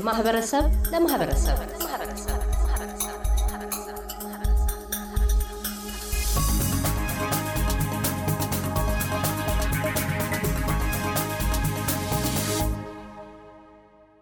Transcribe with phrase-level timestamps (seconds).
[0.00, 1.56] ከማህበረሰብ ለማህበረሰብ።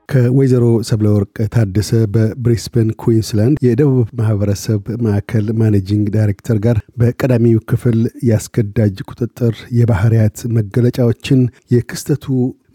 [0.09, 7.99] ከወይዘሮ ሰብለወርቅ ታደሰ በብሪስበን ኩዊንስላንድ የደቡብ ማህበረሰብ ማዕከል ማኔጂንግ ዳይሬክተር ጋር በቀዳሚው ክፍል
[8.31, 11.43] ያስገዳጅ ቁጥጥር የባህርያት መገለጫዎችን
[11.75, 12.27] የክስተቱ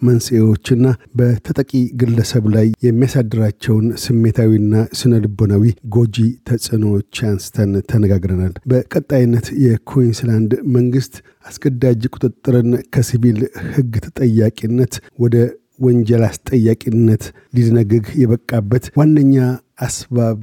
[0.04, 0.86] መንስኤዎችና
[1.16, 1.72] በተጠቂ
[2.02, 5.64] ግለሰብ ላይ የሚያሳድራቸውን ስሜታዊና ስነ ልቦናዊ
[5.96, 6.18] ጎጂ
[6.50, 13.40] ተጽዕኖዎች አንስተን ተነጋግረናል። በቀጣይነት የኩዊንስላንድ መንግስት አስገዳጅ ቁጥጥርን ከሲቪል
[13.74, 15.36] ህግ ተጠያቂነት ወደ
[15.80, 17.24] ወንጀል አስጠያቂነት
[17.56, 19.36] ሊደነግግ የበቃበት ዋነኛ
[19.86, 20.42] አስባብ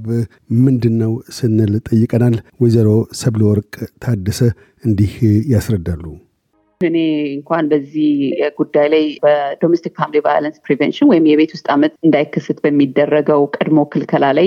[0.60, 2.88] ምንድን ነው ስንል ጠይቀናል። ወይዘሮ
[3.20, 3.74] ሰብለ ወርቅ
[4.04, 4.40] ታደሰ
[4.84, 5.12] እንዲህ
[5.52, 6.04] ያስረዳሉ።
[6.80, 6.98] እኔ
[7.30, 8.10] እንኳን በዚህ
[8.58, 14.26] ጉዳይ ላይ በ domestic family violence prevention ወይም የቤት ውስጥ አመፅ እንዳይከሰት በሚደረገው ቀድሞ ክልከላ
[14.38, 14.46] ላይ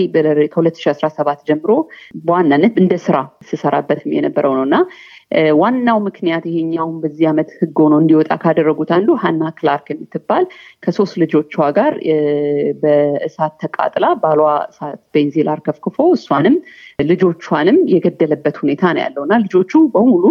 [0.54, 1.72] ከ2017 ጀምሮ
[2.24, 3.18] በዋናነት እንደ ስራ
[3.50, 4.78] ስሰራበትም የነበረው ነው እና
[5.60, 10.44] ዋናው ምክንያት ይሄኛውን በዚህ ዓመት ህግ ሆኖ እንዲወጣ ካደረጉት አንዱ ሀና ክላርክ የምትባል
[10.84, 11.94] ከሶስት ልጆቿ ጋር
[12.82, 16.58] በእሳት ተቃጥላ ባሏ እሳት ቤንዚል አርከፍክፎ እሷንም
[17.06, 20.26] ልጆቿንም የገደለበት ሁኔታ ነው ያለው ልጆቹ በሙሉ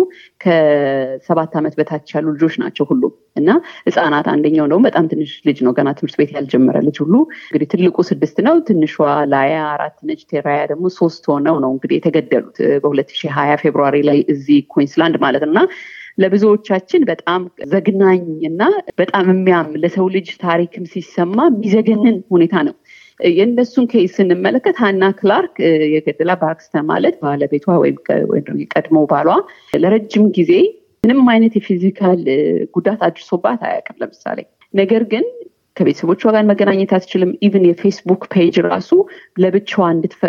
[0.44, 3.48] ከሰባት ዓመት በታች ያሉ ልጆች ናቸው ሁሉም። እና
[3.86, 7.96] ህፃናት አንደኛው ደግሞ በጣም ትንሽ ልጅ ነው። ገና ትምህርት ቤት ያልጀመረ ልጅ ሁሉ እንግዲህ ትልቁ
[8.10, 8.94] ስድስት ነው። ትንሿ
[9.32, 15.18] ላያ አራት ነች። ቴራያ ደግሞ ሶስት ሆነው ነው እንግዲህ የተገደሉት በ2020 ፌብሩዋሪ ላይ እዚህ ኩዊንስላንድ
[15.24, 15.62] ማለት ነው። እና
[16.18, 18.62] ለብዙዎቻችን በጣም ዘግናኝ እና
[19.00, 22.74] በጣም የሚያም ለሰው ልጅ ታሪክም ሲሰማ የሚዘገንን ሁኔታ ነው።
[23.20, 25.56] የእነሱን case ስንመለከት ሀና ክላርክ
[25.94, 27.96] የገደላት ባክስተር ማለት ባለቤቷ ወይም
[28.62, 29.28] የቀድሞ ባሏ
[29.82, 30.52] ለረጅም ጊዜ
[31.02, 32.20] ምንም አይነት የ physical
[32.74, 34.38] ጉዳት አድርሶባት አያውቅም ለምሳሌ።
[34.74, 35.24] ነገር ግን
[35.76, 38.90] ከቤተሰቦቿ ጋር መገናኘት አትችልም። even የፌስቡክ page ራሱ
[39.42, 39.84] ለብቻዋ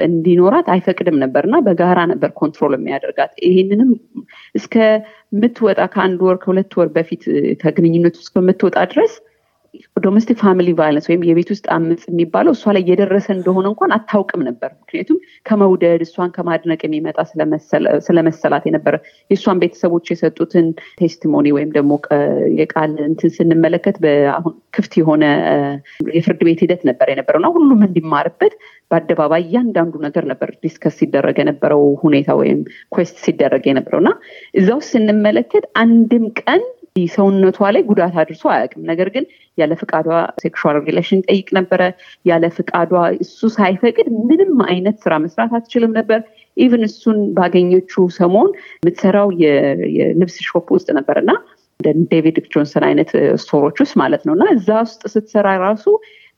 [0.07, 3.91] እንዲኖራት አይፈቅድም ነበር እና በጋራ ነበር control የሚያደርጋት። ይህንንም
[4.59, 7.23] እስከምትወጣ ከአንድ ወር ከሁለት ወር በፊት
[7.63, 9.13] ከግንኙነቱ እስከምትወጣ ድረስ
[10.03, 14.71] domestic family violence ወይም የቤት ውስጥ አመፅ የሚባለው እሷ ላይ እየደረሰ እንደሆነ እንኳን አታውቅም ነበር።
[14.75, 17.17] ምክንያቱም ከመውደድ እሷን ከማድነቅ የሚመጣ
[18.07, 18.95] ስለመሰላት የነበረ
[19.31, 20.67] የእሷን ቤተሰቦች የሰጡትን
[20.99, 21.93] testimony ወይም ደግሞ
[22.59, 23.97] የቃል እንትን ስንመለከት
[24.35, 25.23] አሁን ክፍት የሆነ
[26.13, 28.55] የፍርድ ቤት ሂደት ነበር የነበረው ሁሉም እንዲማርበት
[28.91, 32.59] በአደባባይ እያንዳንዱ ነገር ነበር discuss ሲደረግ የነበረው ሁኔታ ወይም
[32.91, 34.11] inquest ሲደረግ የነበረው እና
[34.59, 36.63] እዛ ውስጥ ስንመለከት አንድም ቀን
[37.13, 39.23] ሰውነቷ ላይ ጉዳት አድርሶ አያውቅም። ነገር ግን
[39.57, 40.07] ያለ ፍቃዷ
[40.41, 41.81] sexual relation ይጠይቅ ነበረ።
[42.25, 42.91] ያለ ፍቃዷ
[43.23, 46.19] እሱ ሳይፈቅድ ምንም አይነት ስራ መስራት አትችልም ነበር።
[46.57, 49.29] even እሱን ባገኘችው ሰሞን የምትሰራው
[49.97, 51.33] የልብስ shop ውስጥ ነበር እና
[52.11, 53.09] ዴቪድ ጆንስ አይነት
[53.41, 55.85] store ኦች ውስጥ ማለት ነው። እና እዛ ውስጥ ስትሰራ ራሱ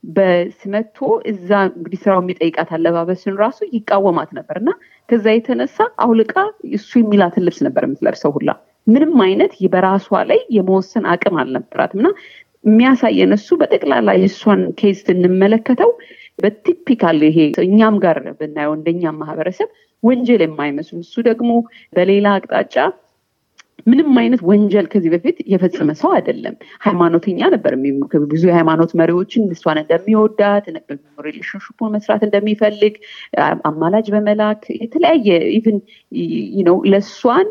[0.09, 0.97] በስመቶ
[1.31, 4.71] እዛ እንግዲህ ስራው የሚጠይቃት አለባበስን ራሱ ይቃወማት ነበር። እና
[5.09, 6.33] ከዛ የተነሳ አውልቃ
[6.77, 8.49] እሱ የሚላትን ልብስ ነበር የምትለብሰው ሁላ።
[8.87, 12.09] ምንም አይነት በራሷ ላይ የመወሰን አቅም አልነበራትም። እና
[12.63, 15.91] የሚያሳየን እሱ በጠቅላላ የእሷን case ስንመለከተው
[16.39, 19.69] በ typical ይሄ እኛም ጋር ብናየው እንደኛም ማህበረሰብ
[20.03, 21.51] ወንጀል የማይመስሉ እሱ ደግሞ
[21.93, 22.75] በሌላ አቅጣጫ
[23.85, 27.73] ምንም አይነት ወንጀል ከዚህ በፊት የፈጸመ ሰው አይደለም። ሃይማኖተኛ ነበር
[28.31, 30.65] ብዙ የሃይማኖት መሪዎችን እሷን እንደሚወዳት
[31.27, 32.95] relationship ኡን መስራት እንደሚፈልግ
[33.69, 35.77] አማላጅ በመላክ የተለያየ even
[36.67, 37.47] ነው ለእሷን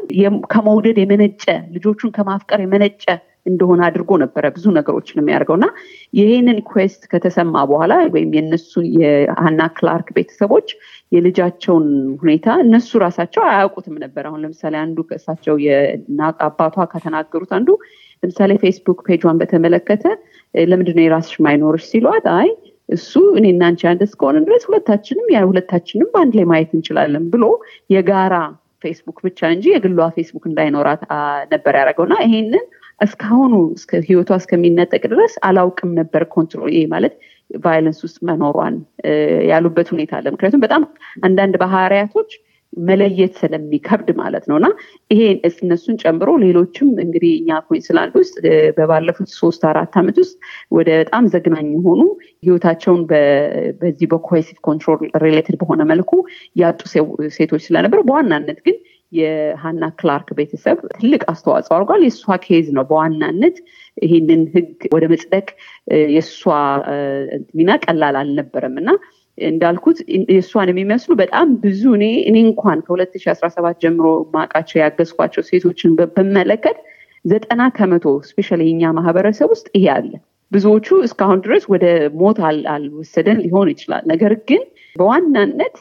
[0.53, 1.45] ከመውደድ የመነጨ
[1.75, 3.05] ልጆቹን ከማፍቀር የመነጨ
[3.47, 5.67] እንደሆነ አድርጎ ነበረ ብዙ ነገሮችን የሚያደርገው እና
[6.13, 10.69] ይህንን inquest ከተሰማ በኋላ ወይም የነሱ የሀና ክላርክ ቤተሰቦች
[11.13, 11.87] የልጃቸውን
[12.23, 15.57] ሁኔታ እነሱ ራሳቸው አያውቁትም ነበር። አሁን ለምሳሌ አንዱ ከእሳቸው
[16.47, 17.69] አባቷ ከተናገሩት አንዱ
[18.23, 20.05] ለምሳሌ ፌስቡክ page ዋን በተመለከተ
[20.65, 22.49] ለምንድነው የራስሽ ማይኖርሽ ሲሏት አይ
[22.89, 27.45] እሱ እኔና አንቺ አንድ እስከሆነ ድረስ ሁለታችንም ያ ሁለታችንም በአንድ ላይ ማየት እንችላለን ብሎ
[27.95, 28.35] የጋራ
[28.85, 31.03] ፌስቡክ ብቻ እንጂ የግሏ ፌስቡክ እንዳይኖራት
[31.53, 32.65] ነበር ያደረገው እና ይሄንን
[33.01, 33.53] እስካሁኑ
[34.09, 37.15] ህይወቷ እስከሚነጠቅ ድረስ አላውቅም ነበር control ይሄ ማለት
[37.61, 38.77] violence ውስጥ መኖሯን
[39.51, 40.83] ያሉበት ሁኔታ አለ። ምክንያቱም በጣም
[41.27, 42.31] አንዳንድ ባህሪያቶች
[42.83, 44.69] መለየት ስለሚከብድ ማለት ነው። እና
[45.11, 45.21] ይሄ
[45.59, 48.35] እነሱን ጨምሮ ሌሎችም እንግዲህ እኛ ኩዊንስላንድ ውስጥ
[48.79, 50.35] በባለፉት ሶስት አራት ዓመት ውስጥ
[50.71, 52.01] ወደ በጣም ዘግናኝ የሆኑ
[52.43, 53.03] ህይወታቸውን
[53.81, 56.13] በዚህ በ coercive control related በሆነ መልኩ
[56.63, 56.81] ያጡ
[57.37, 58.79] ሴቶች ስለነበር በዋናነት ግን
[59.15, 63.57] የሀና ክላርክ ቤተሰብ ትልቅ አስተዋጽኦ አድርጓል። የእሷ case ነው በዋናነት
[63.97, 65.47] ይህንን ህግ ወደ መጽደቅ
[66.13, 66.41] የእሷ
[67.59, 68.91] ሚና ቀላል አልነበረም። እና
[69.39, 69.99] እንዳልኩት
[70.31, 76.79] የእሷን የሚመስሉ በጣም ብዙ እኔ እኔ እንኳን ከ2017 ጀምሮ ማውቃቸው ያገዝኳቸው ሴቶችን ብመለከት
[77.25, 80.13] ዘጠና ከመቶ especially የኛ ማህበረሰብ ውስጥ ይሄ አለ።
[80.53, 81.87] ብዙዎቹ እስካሁን ድረስ ወደ
[82.21, 82.39] ሞት
[82.73, 84.63] አልወሰዳቸው ሊሆን ይችላል። ነገር ግን
[84.97, 85.77] በዋናነት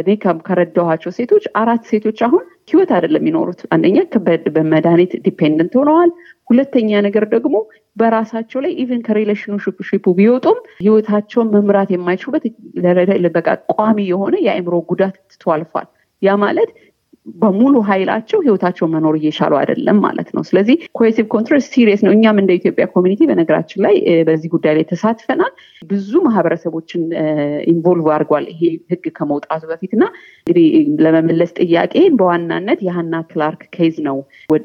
[0.00, 0.08] እኔ
[0.46, 3.96] ከረዳኋቸው ሴቶች አራት ሴቶች አሁን ህይወት አይደለም የሚኖሩት። አንደኛ
[4.56, 6.10] በመድኃኒት dependent ሆነዋል።
[6.50, 7.56] ሁለተኛ ነገር ደግሞ
[7.96, 9.76] በራሳቸው ላይ even ከ relationship ኡ
[10.18, 12.44] ቢወጡም ህይወታቸውን መምራት የማይችሉበት
[13.36, 15.88] በቃ ቋሚ የሆነ የአእምሮ ጉዳት ትቶ አልፏል።
[16.22, 16.70] ያ ማለት
[17.36, 22.52] በሙሉ ኃይላቸው ህይወታቸው መኖር እየቻሉ አይደለም ማለት ነው። ስለዚህ coercive control serious ነው። እኛም እንደ
[22.58, 23.94] ኢትዮጵያ community በነገራችን ላይ
[24.28, 25.52] በዚህ ጉዳይ ላይ ተሳትፈናል።
[25.90, 27.02] ብዙ ማህበረሰቦችን
[27.72, 28.62] involve አድርጓል ይሄ
[28.92, 30.04] ህግ ከመውጣቱ በፊት እና
[30.40, 30.66] እንግዲህ
[31.04, 34.18] ለመመለስ ጥያቄ በዋናነት የሀና ክላርክ case ነው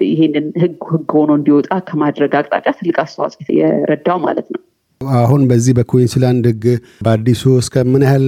[0.09, 4.61] ይሄንን ህግ ህግ ሆኖ እንዲወጣ ከማድረግ አቅጣጫ ትልቅ አስተዋጽኦ የረዳው ማለት ነው።
[5.21, 6.65] አሁን በዚህ በኩዊንስላንድ ህግ
[7.01, 8.27] በአዲሱ እስከ ምን ያህል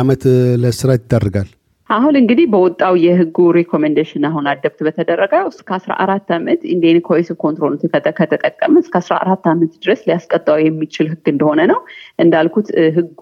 [0.00, 0.24] አመት
[0.62, 1.48] ለስራት ይዳርጋል?
[1.92, 7.74] አሁን እንግዲህ በወጣው የህጉ recommendation አሁን adopt በተደረገ እስከ አስራ አራት ዓመት ኢንዲን coercive control
[8.18, 11.80] ከተጠቀመ እስከ አስራ አራት ዓመት ድረስ ሊያስቀጣው የሚችል ህግ እንደሆነ ነው።
[12.24, 13.18] እንዳልኩት ህጉ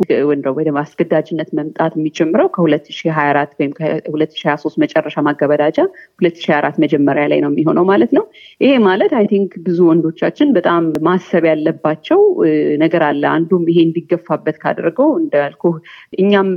[0.58, 3.30] ወደ አስገዳጅነት መምጣት የሚጀምረው ከሁለት ሺ ሀያ
[3.60, 4.46] ወይም ከሁለት ሺ
[4.84, 5.78] መጨረሻ ማገበዳጃ
[6.18, 6.38] ሁለት
[6.84, 8.24] መጀመሪያ ላይ ነው የሚሆነው ማለት ነው።
[8.60, 12.22] ይሄ ማለት I think ብዙ ወንዶቻችን በጣም ማሰብ ያለባቸው
[12.78, 15.64] ነገር አለ። አንዱም ይሄ እንዲገፋበት ካደረገው እንዳልኩ
[16.20, 16.48] እኛም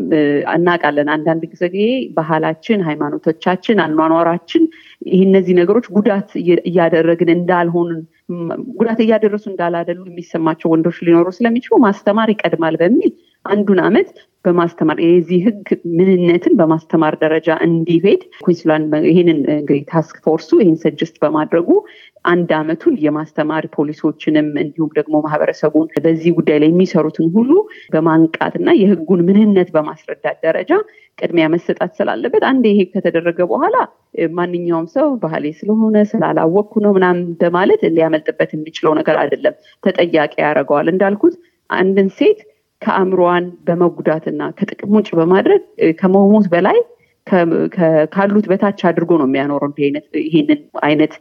[0.56, 1.63] እናውቃለን አንዳንድ ጊዜ
[2.14, 4.64] ባህላችን፣ ሃይማኖቶቻችን፣ አኗኗራችን
[5.08, 6.30] ይህ እነዚህ ነገሮች ጉዳት
[6.66, 7.90] እያደረግን እንዳልሆን
[8.78, 13.14] ጉዳት እያደረሱ እንዳላደሉ የሚሰማቸው ወንዶች ሊኖሩ ስለሚችሉ ማስተማር ይቀድማል በሚል
[13.45, 14.10] አንዱን አመት
[14.45, 15.68] በማስተማር የዚህ ህግ
[15.98, 21.69] ምንነትን በማስተማር ደረጃ እንዲሄድ ኩዊንስላንድ ይህንን እንግዲህ task force ኡ ይህን suggest በማድረጉ
[22.25, 27.51] አንድ አመቱን የማስተማር ፖሊሶችንም እንዲሁም ደግሞ ማህበረሰቡን በዚህ ጉዳይ ላይ የሚሰሩትን ሁሉ
[27.94, 30.72] በማንቃት እና የህጉን ምንነት በማስረዳት ደረጃ
[31.18, 33.75] ቅድሚያ መሰጣት ስላለበት አንድ ይሄ ከተደረገ በኋላ
[34.38, 41.36] ማንኛውም ሰው ባህሌ ስለሆነ ስላላወቅኩ ነው ምናምን በማለት ሊያመልጥበት የሚችለው ነገር አይደለም። ተጠያቂ ያደርገዋል። እንዳልኩት
[41.69, 42.39] አንድን ሴት
[42.84, 45.62] ከአእምሮዋን በመጉዳትና ከጥቅም ውጭ በማድረግ
[46.02, 46.80] ከመሞት በላይ
[48.14, 49.70] ካሉት በታች አድርጎ ነው የሚያኖረው
[50.24, 51.14] ይሄንን አይነት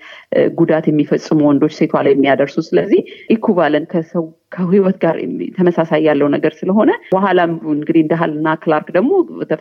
[0.56, 3.00] ጉዳት የሚፈጽሙ ወንዶች ሴቷ ላይ የሚያደርሱ። ስለዚህ
[3.34, 5.16] ኢኩቫለን ከሰው ከህይወት ጋር
[5.56, 9.12] ተመሳሳይ ያለው ነገር ስለሆነ በኋላም እንግዲህ እንደ ሀልና ክላርክ ደግሞ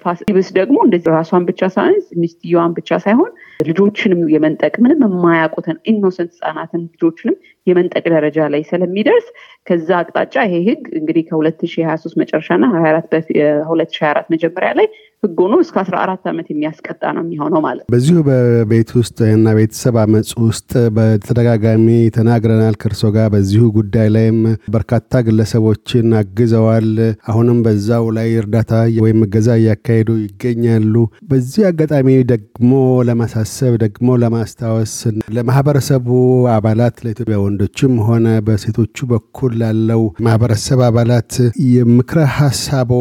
[0.04, 3.32] ፋስቲብስ ደግሞ እንደዚህ ራሷን ብቻ ሳይንስ ሚስትየዋን ብቻ ሳይሆን
[3.70, 9.28] ልጆችንም የመንጠቅ ምንም የማያውቁትን ኢኖሰንት ህጻናትን ልጆችንም የመንጠቅ ደረጃ ላይ ስለሚደርስ
[9.68, 14.88] ከዛ አቅጣጫ ይሄ ህግ እንግዲህ ከ2023 መጨረሻና 2024 መጀመሪያ ላይ
[15.24, 19.96] ህግ ሆኖ እስከ 14 ዓመት የሚያስቀጣ ነው የሚሆነው ማለት ነው። በዚሁ በቤት ውስጥ እና ቤተሰብ
[20.04, 24.40] አመፅ ውስጥ በተደጋጋሚ ተናግረናል ከእርሶ ጋር በዚሁ ጉዳይ ላይም
[24.76, 26.90] በርካታ ግለሰቦችን አግዘዋል።
[27.32, 28.74] አሁንም በዛው ላይ እርዳታ
[29.06, 30.96] ወይም እገዛ እያካሄዱ ይገኛሉ።
[31.32, 32.74] በዚህ አጋጣሚ ደግሞ
[33.10, 34.96] ለማሳሰብ ደግሞ ለማስታወስ
[35.38, 36.10] ለማህበረሰቡ
[36.56, 41.32] አባላት ለኢትዮጵያ ወንዶችም ሆነ በሴቶቹ በኩል ላለው ማህበረሰብ አባላት
[41.72, 42.92] የምክረ ሀሳቦ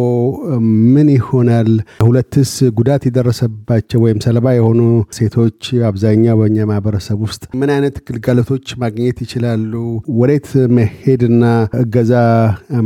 [0.95, 1.71] ምን ይሆናል?
[2.07, 4.81] ሁለትስ ጉዳት የደረሰባቸው ወይም ሰለባ የሆኑ
[5.19, 5.61] ሴቶች
[5.91, 9.73] አብዛኛው በኛ ማህበረሰብ ውስጥ ምን አይነት ግልጋሎቶች ማግኘት ይችላሉ?
[10.21, 10.49] ወዴት
[10.79, 11.45] መሄድና
[11.83, 12.13] እገዛ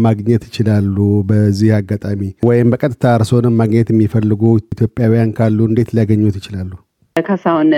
[0.06, 0.96] ማግኘት ይችላሉ?
[1.30, 2.20] በዚህ አጋጣሚ
[2.50, 6.70] ወይም በቀጥታ እርስዎንም ማግኘት የሚፈልጉ ኢትዮጵያውያን ካሉ እንዴት ሊያገኙት ይችላሉ?
[7.16, 7.68] ካሳሁን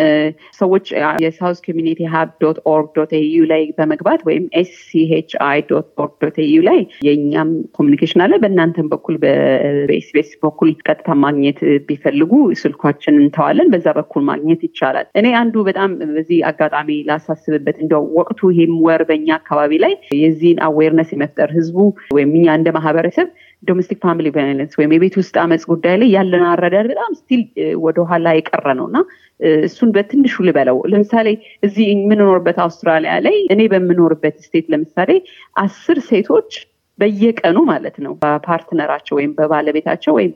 [0.59, 0.87] ሰዎች
[1.23, 6.37] የ South Community Hub dot org dot au ላይ በመግባት ወይም SCHI dot org dot
[6.45, 13.71] au ላይ የእኛም communication አለ። በእናንተም በኩል በ SBS በኩል ቀጥታ ማግኘት ቢፈልጉ ስልኳችን እንተዋለን።
[13.75, 19.29] በዛ በኩል ማግኘት ይቻላል። እኔ አንዱ በጣም በዚህ አጋጣሚ ላሳስብበት እንደ ወቅቱ ይሄም ወር በእኛ
[19.39, 21.79] አካባቢ ላይ የዚህን awareness የመፍጠር ህዝቡ
[22.17, 23.29] ወይም እኛ እንደ ማህበረሰብ
[23.63, 27.43] domestic family violence ወይም የቤት ውስጥ አመፅ ጉዳይ ላይ ያለን አረዳድ በጣም still
[27.85, 28.99] ወደኋላ የቀረ ነው እና
[29.67, 31.29] እሱን በትንሹ ልበለው። ለምሳሌ
[31.63, 35.11] እዚህ የምንኖርበት አውስትራሊያ ላይ እኔ በምኖርበት state ለምሳሌ
[35.57, 36.51] አስር ሴቶች
[36.99, 40.33] በየቀኑ ማለት ነው በፓርትነራቸው ወይም በባለቤታቸው ወይም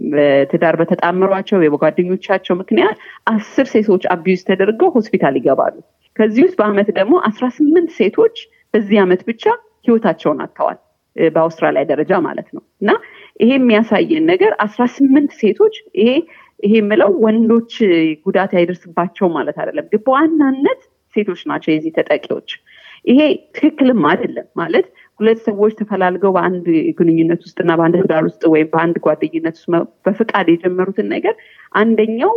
[0.00, 2.96] በትዳር በተጣምሯቸው በጓደኞቻቸው ምክንያት
[3.32, 5.76] አስር ሴቶች አቢዩዝ ተደርገው ሆስፒታል ይገባሉ።
[6.16, 8.36] ከዚህ ውስጥ በአመት ደግሞ አስራ ስምንት ሴቶች
[8.74, 9.44] በዚህ አመት ብቻ
[9.86, 10.78] ህይወታቸውን አጥተዋል።
[11.34, 12.90] በአውስትራሊያ ደረጃ ማለት ነው እና
[13.40, 16.10] ይሄ የሚያሳየን ነገር አስራ ስምንት ሴቶች ይሄ
[16.60, 17.72] ይሄ የምለው ወንዶች
[18.26, 20.80] ጉዳት አይደርስባቸው ማለት አይደለም፣ ግን በዋናነት
[21.14, 22.50] ሴቶች ናቸው የዚህ ተጠቂዎች።
[23.04, 23.20] ይሄ
[23.56, 24.86] ትክክልም አይደለም ማለት
[25.20, 26.66] ሁለት ሰዎች ተፈላልገው በአንድ
[26.98, 29.68] ግንኙነት ውስጥና በአንድ ትዳር ውስጥ ወይም በአንድ ጓደኝነት ውስጥ
[30.06, 31.34] በፍቃድ የጀመሩትን ነገር
[31.74, 32.32] አንደኛው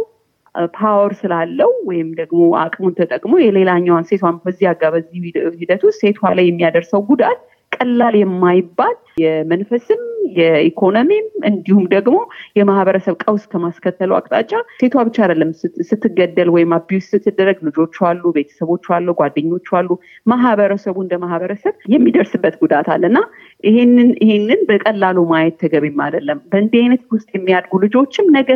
[0.73, 5.19] power ስላለው ወይም ደግሞ አቅሙን ተጠቅሞ የሌላኛዋን ሴቷን በዚህ በዚህ
[5.61, 7.41] ሂደት ውስጥ ሴቷ ላይ የሚያደርሰው ጉዳት
[7.79, 10.01] ቀላል የማይባል የመንፈስም
[10.37, 12.17] የኢኮኖሚም እንዲሁም ደግሞ
[12.59, 15.51] የማህበረሰብ ቀውስ ከማስከተሉ አቅጣጫ ሴቷ ብቻ አይደለም
[15.89, 19.89] ስትገደል ወይም abuse ስትደረግ ልጆቹ አሉ፣ ቤተሰቦቹ አሉ፣ ጓደኞቹ አሉ።
[20.25, 23.21] ማህበረሰቡ እንደ ማህበረሰብ የሚደርስበት ጉዳት አለ እና
[23.63, 28.49] ይህንን ይህንን በቀላሉ ማየት ተገቢም አይደለም። በእንዲህ አይነት ውስጥ የሚያድጉ ልጆችም ነገ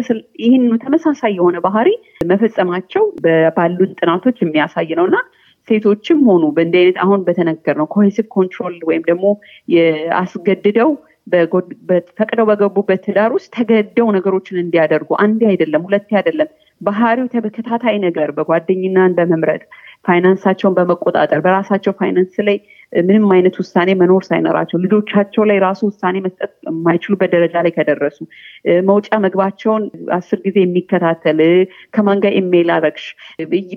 [0.44, 1.90] ይህን ተመሳሳይ የሆነ ባህሪ
[2.28, 3.06] መፈጸማቸው
[3.58, 5.18] ባሉት ጥናቶች የሚያሳይ ነው እና
[5.68, 9.26] ሴቶችም ሆኑ በእንዲህ አይነት አሁን በተነገር ነው coercive control ወይም ደግሞ
[10.22, 10.92] አስገድደው
[12.18, 16.50] ፈቅደው በገቡበት ትዳር ውስጥ ተገደው ነገሮችን እንዲያደርጉ አንዴ አይደለም ሁለቴ አይደለም።
[16.82, 19.62] ባህሪው ተከታታይ ነገር ጓደኛን በመምረጥ
[20.08, 22.58] ፋይናንሳቸውን በመቆጣጠር በራሳቸው ፋይናንስ ላይ
[23.04, 28.18] ምንም አይነት ውሳኔ መኖር ሳይኖራቸው ልጆቻቸው ላይ ራሱ ውሳኔ መስጠት የማይችሉበት ደረጃ ላይ ከደረሱ
[28.90, 29.84] መውጫ መግቢያቸውን
[30.18, 31.40] አስር ጊዜ የሚከታተል
[31.96, 33.06] ከማን ጋር ኢሜይል አረግሽ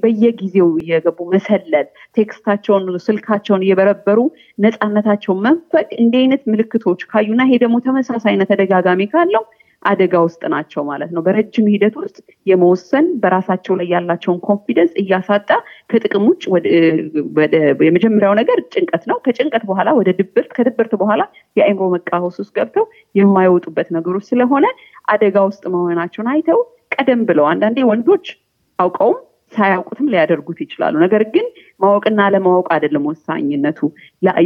[0.05, 1.87] በየጊዜው እየገቡ መሰለል
[2.19, 4.19] text ኣቸውን ስልካቸውን እየበረበሩ
[4.59, 9.45] ነፃነታቸውን መንፈግ እንዲህ አይነት ምልክቶች ካዩና ይሄ ደግሞ ተመሳሳይነት ተደጋጋሚ ካለው
[9.87, 12.17] አደጋ ውስጥ ናቸው ማለት ነው። በረጅም ሂደት ውስጥ
[12.51, 15.51] የመወሰን በራሳቸው ላይ ያላቸውን confidence እያሳጣ
[15.91, 16.43] ከጥቅም ውጭ
[17.87, 21.23] የመጀመሪያው ነገር ጭንቀት ነው። ከጭንቀት በኋላ ወደ ድብርት፣ ከድብርት በኋላ
[21.57, 24.67] የአእምሮ መቃወስ ውስጥ ገብተው የማይወጡበት ነገሮች ስለሆነ
[25.09, 26.61] አደጋ ውስጥ መሆናቸውን አይተው
[26.97, 28.27] ቀደም ብለው አንዳንዴ ወንዶች
[28.79, 29.19] አውቀውም
[29.53, 31.47] ሳያውቁትም ሊያደርጉት ይችላሉ። ነገር ግን
[31.81, 33.81] ማወቅና ለማወቅ አይደለም ወሳኝነቱ።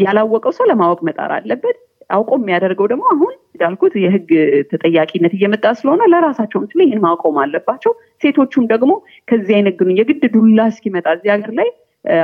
[0.03, 1.79] ያላወቀው ሰው ለማወቅ መጣር አለበት።
[2.11, 4.29] አውቆ የሚያደርገው ደግሞ አሁን እንዳልኩት የህግ
[4.71, 8.93] ተጠያቂነት እየመጣ ስለሆነ ለራሳቸውም ስለ ይህን ማቆም አለባቸው። ሴቶቹም ደግሞ
[9.29, 11.69] ከዚህ አይነት ግኑ የግድ ዱላ እስኪመጣ እዚህ ሀገር ላይ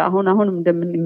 [0.05, 0.47] አሁን አሁን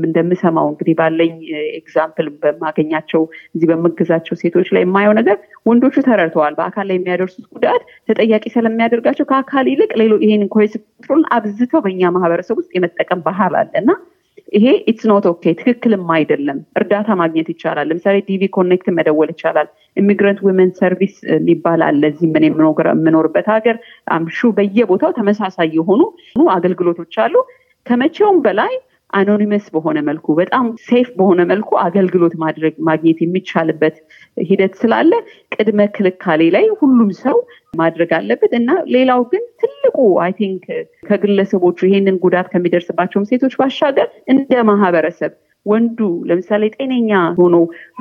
[0.00, 1.32] እንደምሰማው እንግዲህ ባለኝ
[1.78, 3.22] example በማገኛቸው
[3.54, 9.68] እዚህ በማግዛቸው ሴቶች ላይ የማየው ነገር ወንዶቹ ተረድተዋል። በአካል ላይ የሚያደርሱት ጉዳት ተጠያቂ ስለሚያደርጋቸው ከአካል
[9.72, 13.90] ይልቅ ሌሎ ይሄን control ን አብዝተው በእኛ ማህበረሰብ ውስጥ የመጠቀም ባህል አለ እና
[14.52, 20.38] ይሄ it's not okay ትክክልም አይደለም። እርዳታ ማግኘት ይቻላል። ለምሳሌ DV Connect መደወል ይቻላል። Immigrant
[20.46, 23.76] Women Service የሚባል አለ። እዚህ ምን የምኖርበት ሀገር
[24.10, 26.00] አምሹ በየቦታው ተመሳሳይ የሆኑ
[26.50, 27.34] አገልግሎቶች አሉ።
[27.86, 28.72] ከመቼውም በላይ
[29.12, 33.96] anonymous በሆነ መልኩ በጣም safe በሆነ መልኩ አገልግሎት ማድረግ ማግኘት የሚቻልበት
[34.44, 35.12] ሂደት ስላለ
[35.56, 37.36] ቅድመ ክልከላ ላይ ሁሉም ሰው
[37.80, 40.64] ማድረግ አለበት። እና ሌላው ግን ትልቁ I think
[41.10, 45.32] ከግለሰቦቹ ይሄንን ጉዳት ከሚደርስባቸውም ሴቶች ባሻገር እንደ ማህበረሰብ
[45.66, 45.98] ወንዱ
[46.28, 47.56] ለምሳሌ ጤነኛ ሆኖ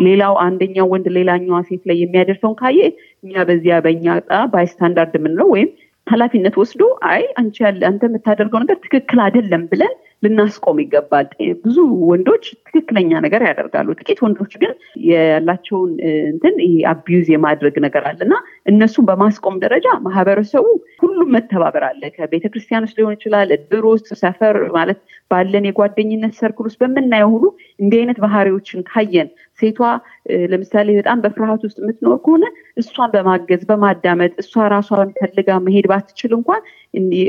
[0.05, 2.79] ሌላው አንደኛው ወንድ ሌላኛዋ ሴት ላይ የሚያደርሰውን ካየ
[3.23, 4.05] እኛ በዚያ በእኛ
[4.53, 5.69] bystander የምንለው ወይም
[6.09, 11.27] ኃላፊነት ወስዶ አይ አንቺ ያለ አንተ የምታደርገው ነገር ትክክል አይደለም ብለን ልናስቆም ይገባል።
[11.63, 11.75] ብዙ
[12.07, 14.71] ወንዶች ትክክለኛ ነገር ያደርጋሉ። ጥቂት ወንዶች ግን
[15.09, 15.91] ያላቸውን
[16.31, 18.35] እንትን ይሄ abuse የማድረግ ነገር አለ እና
[18.71, 20.65] እነሱን በማስቆም ደረጃ ማህበረሰቡ
[21.03, 24.99] ሁሉም መተባበር አለ። ከቤተክርስቲያን ውስጥ ሊሆን ይችላል፣ እድር ውስጥ፣ ሰፈር ማለት
[25.31, 27.45] ባለን የጓደኝነት circle ውስጥ በምናየው ሁሉ
[27.79, 29.79] እንዲህ አይነት ባህሪዎችን ካየን ሴቷ
[30.51, 32.45] ለምሳሌ በጣም በፍርሃት ውስጥ የምትኖር ከሆነ
[32.77, 36.61] እሷን በማገዝ በማዳመጥ እሷ ራሷን ፈልጋ መሄድ ባትችል እንኳን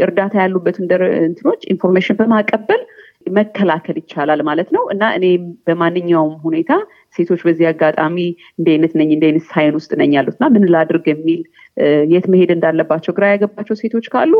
[0.06, 0.86] እርዳታ ያሉበትን
[1.22, 2.82] እንትኖች information በማቀበል
[3.26, 5.26] መከላከል ይቻላል ማለት ነው እና እኔ
[5.66, 6.72] በማንኛውም ሁኔታ
[7.16, 8.16] ሴቶች በዚህ አጋጣሚ
[8.58, 11.40] እንዲ አይነት ነኝ እንዲ አይነት sign ውስጥ ነኝ ያሉት እና ምን ላድርግ የሚል
[12.12, 14.32] የት መሄድ እንዳለባቸው ግራ የገባቸው ሴቶች ካሉ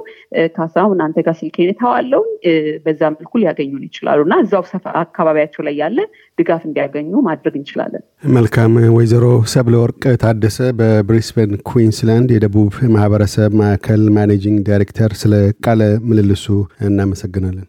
[0.56, 2.22] ካሳሁን እናንተ ጋር ስልኬን እተዋለሁ
[2.84, 4.64] በዛ መልኩ ሊያገኙን ይችላሉ እና እዛው
[5.02, 5.99] አካባቢያቸው ላይ ያለ
[6.38, 14.59] ድጋፍ እንዲያገኙ ማድረግ እንችላለን። መልካም። ወይዘሮ ሰብለ ወርቅ ታደሰ በብሪስበን ኩዊንስላንድ የደቡብ ማህበረሰብ ማዕከል managing
[14.71, 15.34] director፣ ስለ
[15.66, 16.46] ቃለ ምልልሱ
[16.88, 17.68] እናመሰግናለን።